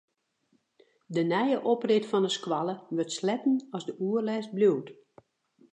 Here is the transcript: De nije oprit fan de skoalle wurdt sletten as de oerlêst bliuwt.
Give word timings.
De 1.15 1.21
nije 1.31 1.57
oprit 1.73 2.09
fan 2.11 2.25
de 2.25 2.31
skoalle 2.37 2.75
wurdt 2.95 3.15
sletten 3.19 3.55
as 3.75 3.83
de 3.87 3.93
oerlêst 4.07 4.51
bliuwt. 4.55 4.87